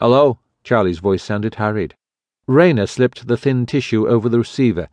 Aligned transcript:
Hello? 0.00 0.38
Charlie's 0.64 0.98
voice 0.98 1.22
sounded 1.22 1.56
hurried. 1.56 1.94
Rayna 2.48 2.88
slipped 2.88 3.26
the 3.26 3.36
thin 3.36 3.66
tissue 3.66 4.08
over 4.08 4.30
the 4.30 4.38
receiver. 4.38 4.88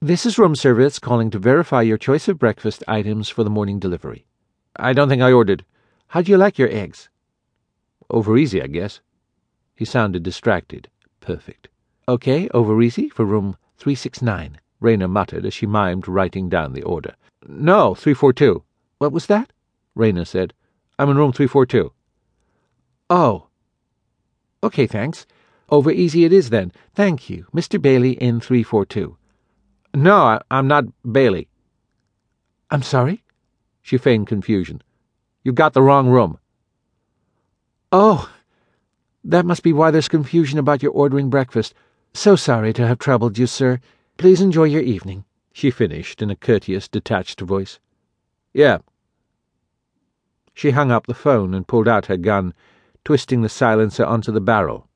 This 0.00 0.24
is 0.24 0.38
room 0.38 0.54
service 0.54 1.00
calling 1.00 1.28
to 1.30 1.40
verify 1.40 1.82
your 1.82 1.98
choice 1.98 2.28
of 2.28 2.38
breakfast 2.38 2.84
items 2.86 3.28
for 3.28 3.42
the 3.42 3.50
morning 3.50 3.80
delivery. 3.80 4.26
I 4.76 4.92
don't 4.92 5.08
think 5.08 5.22
I 5.22 5.32
ordered. 5.32 5.64
How 6.06 6.22
do 6.22 6.30
you 6.30 6.38
like 6.38 6.56
your 6.56 6.70
eggs? 6.70 7.08
Over 8.08 8.38
easy, 8.38 8.62
I 8.62 8.68
guess. 8.68 9.00
He 9.74 9.84
sounded 9.84 10.22
distracted. 10.22 10.88
Perfect. 11.20 11.68
Okay, 12.06 12.48
over 12.54 12.80
easy 12.80 13.08
for 13.08 13.24
room 13.24 13.56
369, 13.78 14.60
Rayna 14.80 15.10
muttered 15.10 15.46
as 15.46 15.54
she 15.54 15.66
mimed 15.66 16.06
writing 16.06 16.48
down 16.48 16.74
the 16.74 16.84
order. 16.84 17.16
No, 17.44 17.96
342. 17.96 18.62
What 18.98 19.10
was 19.10 19.26
that? 19.26 19.52
Rayna 19.98 20.24
said. 20.24 20.54
I'm 20.96 21.10
in 21.10 21.16
room 21.16 21.32
342. 21.32 21.92
Oh. 23.10 23.48
Okay, 24.64 24.86
thanks. 24.86 25.26
Over 25.68 25.90
easy 25.90 26.24
it 26.24 26.32
is 26.32 26.48
then. 26.48 26.72
Thank 26.94 27.28
you. 27.28 27.46
Mr. 27.54 27.80
Bailey 27.80 28.12
in 28.12 28.40
342. 28.40 29.14
No, 29.92 30.16
I, 30.16 30.40
I'm 30.50 30.66
not 30.66 30.86
Bailey. 31.12 31.48
I'm 32.70 32.82
sorry? 32.82 33.22
She 33.82 33.98
feigned 33.98 34.26
confusion. 34.26 34.82
You've 35.42 35.54
got 35.54 35.74
the 35.74 35.82
wrong 35.82 36.08
room. 36.08 36.38
Oh, 37.92 38.32
that 39.22 39.44
must 39.44 39.62
be 39.62 39.74
why 39.74 39.90
there's 39.90 40.08
confusion 40.08 40.58
about 40.58 40.82
your 40.82 40.92
ordering 40.92 41.28
breakfast. 41.28 41.74
So 42.14 42.34
sorry 42.34 42.72
to 42.72 42.86
have 42.86 42.98
troubled 42.98 43.36
you, 43.36 43.46
sir. 43.46 43.80
Please 44.16 44.40
enjoy 44.40 44.64
your 44.64 44.80
evening, 44.80 45.26
she 45.52 45.70
finished 45.70 46.22
in 46.22 46.30
a 46.30 46.36
courteous, 46.36 46.88
detached 46.88 47.40
voice. 47.40 47.78
Yeah. 48.54 48.78
She 50.54 50.70
hung 50.70 50.90
up 50.90 51.06
the 51.06 51.12
phone 51.12 51.52
and 51.52 51.68
pulled 51.68 51.86
out 51.86 52.06
her 52.06 52.16
gun, 52.16 52.54
twisting 53.04 53.42
the 53.42 53.48
silencer 53.48 54.04
onto 54.04 54.32
the 54.32 54.40
barrel. 54.40 54.88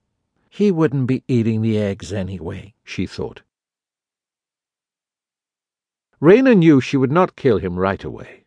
He 0.49 0.71
wouldn't 0.71 1.07
be 1.07 1.23
eating 1.29 1.63
the 1.63 1.79
eggs 1.79 2.13
anyway, 2.13 2.75
she 2.83 3.07
thought. 3.07 3.43
Rayna 6.21 6.57
knew 6.57 6.81
she 6.81 6.97
would 6.97 7.13
not 7.13 7.37
kill 7.37 7.59
him 7.59 7.79
right 7.79 8.03
away. 8.03 8.45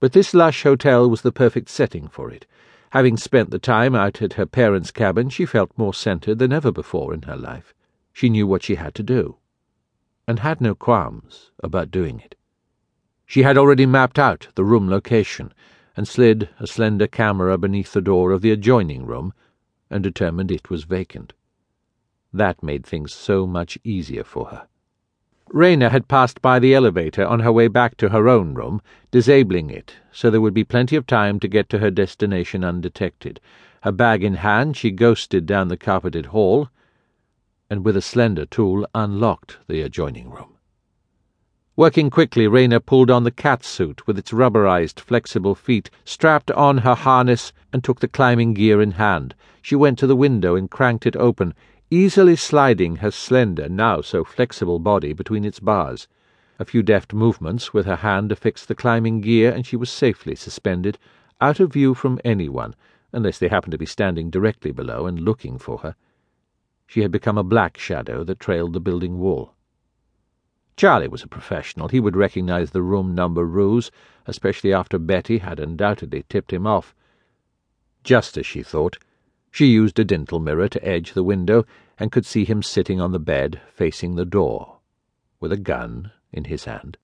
But 0.00 0.12
this 0.12 0.34
lush 0.34 0.62
hotel 0.62 1.08
was 1.08 1.22
the 1.22 1.30
perfect 1.30 1.68
setting 1.68 2.08
for 2.08 2.30
it. 2.30 2.46
Having 2.90 3.18
spent 3.18 3.50
the 3.50 3.60
time 3.60 3.94
out 3.94 4.20
at 4.20 4.32
her 4.32 4.46
parents' 4.46 4.90
cabin, 4.90 5.28
she 5.28 5.46
felt 5.46 5.70
more 5.76 5.94
centered 5.94 6.38
than 6.38 6.52
ever 6.52 6.72
before 6.72 7.14
in 7.14 7.22
her 7.22 7.36
life. 7.36 7.72
She 8.12 8.28
knew 8.28 8.46
what 8.46 8.64
she 8.64 8.74
had 8.74 8.94
to 8.96 9.04
do, 9.04 9.36
and 10.26 10.40
had 10.40 10.60
no 10.60 10.74
qualms 10.74 11.52
about 11.62 11.92
doing 11.92 12.18
it. 12.18 12.34
She 13.26 13.44
had 13.44 13.56
already 13.56 13.86
mapped 13.86 14.18
out 14.18 14.48
the 14.56 14.64
room 14.64 14.90
location, 14.90 15.52
and 16.00 16.08
slid 16.08 16.48
a 16.58 16.66
slender 16.66 17.06
camera 17.06 17.58
beneath 17.58 17.92
the 17.92 18.00
door 18.00 18.30
of 18.30 18.40
the 18.40 18.50
adjoining 18.50 19.04
room, 19.04 19.34
and 19.90 20.02
determined 20.02 20.50
it 20.50 20.70
was 20.70 20.84
vacant. 20.84 21.34
That 22.32 22.62
made 22.62 22.86
things 22.86 23.12
so 23.12 23.46
much 23.46 23.76
easier 23.84 24.24
for 24.24 24.46
her. 24.46 24.66
Rayna 25.52 25.90
had 25.90 26.08
passed 26.08 26.40
by 26.40 26.58
the 26.58 26.74
elevator 26.74 27.26
on 27.26 27.40
her 27.40 27.52
way 27.52 27.68
back 27.68 27.98
to 27.98 28.08
her 28.08 28.30
own 28.30 28.54
room, 28.54 28.80
disabling 29.10 29.68
it, 29.68 29.96
so 30.10 30.30
there 30.30 30.40
would 30.40 30.54
be 30.54 30.64
plenty 30.64 30.96
of 30.96 31.06
time 31.06 31.38
to 31.38 31.46
get 31.46 31.68
to 31.68 31.80
her 31.80 31.90
destination 31.90 32.64
undetected. 32.64 33.38
Her 33.82 33.92
bag 33.92 34.24
in 34.24 34.36
hand, 34.36 34.78
she 34.78 34.90
ghosted 34.90 35.44
down 35.44 35.68
the 35.68 35.76
carpeted 35.76 36.26
hall, 36.32 36.70
and 37.68 37.84
with 37.84 37.94
a 37.94 38.00
slender 38.00 38.46
tool 38.46 38.86
unlocked 38.94 39.58
the 39.68 39.82
adjoining 39.82 40.30
room. 40.30 40.56
Working 41.80 42.10
quickly, 42.10 42.46
Rayna 42.46 42.84
pulled 42.84 43.10
on 43.10 43.24
the 43.24 43.30
cat 43.30 43.64
suit 43.64 44.06
with 44.06 44.18
its 44.18 44.32
rubberized, 44.32 45.00
flexible 45.00 45.54
feet, 45.54 45.88
strapped 46.04 46.50
on 46.50 46.76
her 46.76 46.94
harness, 46.94 47.54
and 47.72 47.82
took 47.82 48.00
the 48.00 48.06
climbing 48.06 48.52
gear 48.52 48.82
in 48.82 48.90
hand. 48.90 49.34
She 49.62 49.74
went 49.74 49.98
to 50.00 50.06
the 50.06 50.14
window 50.14 50.56
and 50.56 50.70
cranked 50.70 51.06
it 51.06 51.16
open, 51.16 51.54
easily 51.90 52.36
sliding 52.36 52.96
her 52.96 53.10
slender, 53.10 53.66
now 53.66 54.02
so 54.02 54.24
flexible 54.24 54.78
body 54.78 55.14
between 55.14 55.42
its 55.42 55.58
bars. 55.58 56.06
A 56.58 56.66
few 56.66 56.82
deft 56.82 57.14
movements 57.14 57.72
with 57.72 57.86
her 57.86 57.96
hand 57.96 58.30
affixed 58.30 58.68
the 58.68 58.74
climbing 58.74 59.22
gear, 59.22 59.50
and 59.50 59.64
she 59.64 59.76
was 59.76 59.88
safely 59.88 60.34
suspended, 60.34 60.98
out 61.40 61.60
of 61.60 61.72
view 61.72 61.94
from 61.94 62.20
anyone, 62.22 62.76
unless 63.10 63.38
they 63.38 63.48
happened 63.48 63.72
to 63.72 63.78
be 63.78 63.86
standing 63.86 64.28
directly 64.28 64.70
below 64.70 65.06
and 65.06 65.18
looking 65.18 65.58
for 65.58 65.78
her. 65.78 65.96
She 66.86 67.00
had 67.00 67.10
become 67.10 67.38
a 67.38 67.42
black 67.42 67.78
shadow 67.78 68.22
that 68.24 68.38
trailed 68.38 68.74
the 68.74 68.80
building 68.80 69.18
wall. 69.18 69.54
Charlie 70.76 71.08
was 71.08 71.22
a 71.22 71.28
professional. 71.28 71.88
He 71.88 72.00
would 72.00 72.16
recognize 72.16 72.70
the 72.70 72.82
room 72.82 73.14
number 73.14 73.44
ruse, 73.44 73.90
especially 74.26 74.72
after 74.72 74.98
Betty 74.98 75.38
had 75.38 75.60
undoubtedly 75.60 76.24
tipped 76.28 76.52
him 76.52 76.66
off. 76.66 76.94
Just 78.04 78.38
as 78.38 78.46
she 78.46 78.62
thought, 78.62 78.98
she 79.50 79.66
used 79.66 79.98
a 79.98 80.04
dental 80.04 80.38
mirror 80.38 80.68
to 80.68 80.84
edge 80.84 81.12
the 81.12 81.24
window 81.24 81.66
and 81.98 82.12
could 82.12 82.24
see 82.24 82.44
him 82.44 82.62
sitting 82.62 83.00
on 83.00 83.12
the 83.12 83.18
bed 83.18 83.60
facing 83.72 84.14
the 84.14 84.24
door, 84.24 84.78
with 85.38 85.52
a 85.52 85.56
gun 85.56 86.12
in 86.32 86.44
his 86.44 86.64
hand. 86.64 86.96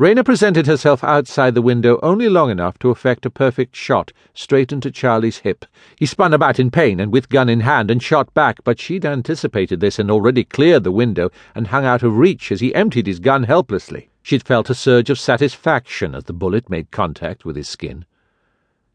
Rayna 0.00 0.24
presented 0.24 0.66
herself 0.66 1.04
outside 1.04 1.54
the 1.54 1.60
window 1.60 2.00
only 2.02 2.30
long 2.30 2.50
enough 2.50 2.78
to 2.78 2.88
effect 2.88 3.26
a 3.26 3.30
perfect 3.30 3.76
shot 3.76 4.12
straight 4.32 4.72
into 4.72 4.90
Charlie's 4.90 5.40
hip. 5.40 5.66
He 5.94 6.06
spun 6.06 6.32
about 6.32 6.58
in 6.58 6.70
pain 6.70 6.98
and 6.98 7.12
with 7.12 7.28
gun 7.28 7.50
in 7.50 7.60
hand 7.60 7.90
and 7.90 8.02
shot 8.02 8.32
back, 8.32 8.64
but 8.64 8.80
she'd 8.80 9.04
anticipated 9.04 9.80
this 9.80 9.98
and 9.98 10.10
already 10.10 10.42
cleared 10.42 10.84
the 10.84 10.90
window 10.90 11.28
and 11.54 11.66
hung 11.66 11.84
out 11.84 12.02
of 12.02 12.16
reach 12.16 12.50
as 12.50 12.60
he 12.60 12.74
emptied 12.74 13.06
his 13.06 13.18
gun 13.18 13.42
helplessly. 13.42 14.08
She'd 14.22 14.42
felt 14.42 14.70
a 14.70 14.74
surge 14.74 15.10
of 15.10 15.18
satisfaction 15.18 16.14
as 16.14 16.24
the 16.24 16.32
bullet 16.32 16.70
made 16.70 16.90
contact 16.90 17.44
with 17.44 17.56
his 17.56 17.68
skin. 17.68 18.06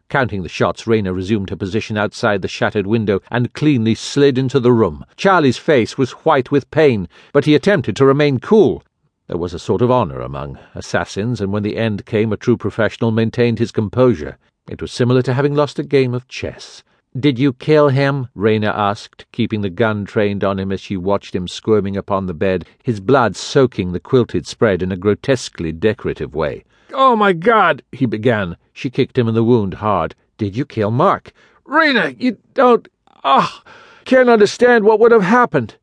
Counting 0.09 0.41
the 0.41 0.49
shots, 0.49 0.85
Rayna 0.85 1.13
resumed 1.13 1.51
her 1.51 1.55
position 1.55 1.97
outside 1.97 2.41
the 2.41 2.47
shattered 2.47 2.87
window 2.87 3.19
and 3.29 3.53
cleanly 3.53 3.93
slid 3.93 4.39
into 4.39 4.59
the 4.59 4.73
room. 4.73 5.05
Charlie's 5.17 5.59
face 5.59 5.99
was 5.99 6.13
white 6.25 6.49
with 6.49 6.71
pain, 6.71 7.07
but 7.31 7.45
he 7.45 7.53
attempted 7.53 7.95
to 7.97 8.05
remain 8.07 8.39
cool. 8.39 8.81
There 9.27 9.37
was 9.37 9.55
a 9.55 9.59
sort 9.59 9.81
of 9.81 9.89
honour 9.89 10.21
among 10.21 10.59
assassins, 10.75 11.41
and 11.41 11.51
when 11.51 11.63
the 11.63 11.77
end 11.77 12.05
came, 12.05 12.31
a 12.31 12.37
true 12.37 12.57
professional 12.57 13.09
maintained 13.09 13.57
his 13.57 13.71
composure. 13.71 14.37
It 14.69 14.81
was 14.81 14.91
similar 14.91 15.23
to 15.23 15.33
having 15.33 15.55
lost 15.55 15.79
a 15.79 15.83
game 15.83 16.13
of 16.13 16.27
chess. 16.27 16.83
Did 17.19 17.39
you 17.39 17.53
kill 17.53 17.89
him? 17.89 18.27
Rayna 18.35 18.71
asked, 18.75 19.25
keeping 19.31 19.61
the 19.61 19.69
gun 19.71 20.05
trained 20.05 20.43
on 20.43 20.59
him 20.59 20.71
as 20.71 20.79
she 20.79 20.95
watched 20.95 21.33
him 21.33 21.47
squirming 21.47 21.97
upon 21.97 22.27
the 22.27 22.35
bed, 22.35 22.65
his 22.83 22.99
blood 22.99 23.35
soaking 23.35 23.93
the 23.93 23.99
quilted 23.99 24.45
spread 24.45 24.83
in 24.83 24.91
a 24.91 24.97
grotesquely 24.97 25.71
decorative 25.71 26.35
way. 26.35 26.63
Oh, 26.93 27.15
my 27.15 27.33
God, 27.33 27.81
he 27.91 28.05
began. 28.05 28.57
She 28.73 28.91
kicked 28.91 29.17
him 29.17 29.27
in 29.27 29.33
the 29.33 29.43
wound 29.43 29.75
hard. 29.75 30.13
Did 30.37 30.55
you 30.55 30.65
kill 30.65 30.91
Mark? 30.91 31.31
Rayna, 31.65 32.15
you 32.21 32.37
don't. 32.53 32.87
Ah, 33.23 33.63
oh, 33.65 33.71
can't 34.03 34.29
understand 34.29 34.83
what 34.83 34.99
would 34.99 35.11
have 35.11 35.23
happened. 35.23 35.77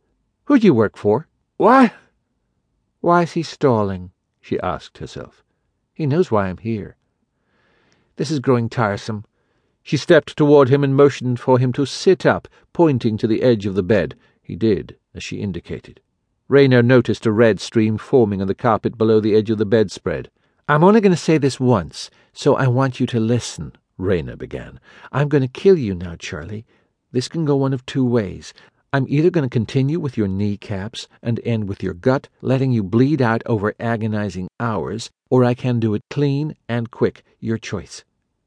Who'd 0.45 0.63
you 0.63 0.75
work 0.75 0.97
for? 0.97 1.27
What? 1.57 1.93
Why 3.03 3.23
is 3.23 3.33
he 3.33 3.43
stalling? 3.43 4.13
she 4.41 4.61
asked 4.61 4.99
herself. 4.99 5.43
He 5.93 6.07
knows 6.07 6.31
why 6.31 6.47
I'm 6.47 6.59
here. 6.59 6.97
This 8.15 8.31
is 8.31 8.39
growing 8.39 8.69
tiresome. 8.69 9.25
She 9.83 9.97
stepped 9.97 10.37
toward 10.37 10.69
him 10.69 10.85
and 10.85 10.95
motioned 10.95 11.41
for 11.41 11.59
him 11.59 11.73
to 11.73 11.85
sit 11.85 12.25
up, 12.25 12.47
pointing 12.73 13.17
to 13.19 13.27
the 13.27 13.43
edge 13.43 13.67
of 13.67 13.75
the 13.75 13.83
bed. 13.83 14.15
He 14.41 14.55
did, 14.55 14.97
as 15.17 15.25
she 15.25 15.41
indicated. 15.41 16.01
Rayna 16.49 16.85
noticed 16.85 17.27
a 17.27 17.33
red 17.33 17.59
stream 17.59 17.99
forming 17.99 18.41
on 18.41 18.47
the 18.47 18.55
carpet 18.55 18.97
below 18.97 19.19
the 19.19 19.35
edge 19.35 19.51
of 19.51 19.59
the 19.59 19.67
bedspread. 19.67 20.31
I'm 20.69 20.85
only 20.85 21.01
going 21.01 21.11
to 21.11 21.17
say 21.19 21.39
this 21.39 21.59
once, 21.59 22.09
so 22.33 22.55
I 22.55 22.69
want 22.69 23.01
you 23.01 23.07
to 23.09 23.19
listen, 23.19 23.73
Rayna 23.99 24.39
began. 24.39 24.79
I'm 25.11 25.29
going 25.29 25.43
to 25.43 25.49
kill 25.49 25.77
you 25.77 25.97
now, 25.97 26.15
Charlie. 26.15 26.65
This 27.11 27.27
can 27.27 27.45
go 27.45 27.57
one 27.57 27.73
of 27.73 27.85
two 27.85 28.05
ways. 28.05 28.55
I'm 28.95 29.07
either 29.09 29.31
going 29.31 29.49
to 29.49 29.53
continue 29.53 29.99
with 29.99 30.19
your 30.19 30.29
kneecaps 30.29 31.09
and 31.23 31.41
end 31.45 31.67
with 31.67 31.83
your 31.83 31.95
gut, 31.95 32.29
letting 32.43 32.73
you 32.73 32.83
bleed 32.83 33.23
out 33.23 33.43
over 33.47 33.75
agonizing 33.81 34.49
hours, 34.61 35.11
or 35.31 35.47
I 35.47 35.55
can 35.55 35.81
do 35.81 35.95
it 35.95 36.03
clean 36.11 36.57
and 36.69 36.91
quick. 36.91 37.25
Your 37.41 37.57
choice. 37.57 38.05